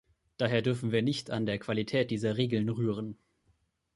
[0.37, 3.19] Daher dürfen wir nicht an der Qualität dieser Regeln rühren.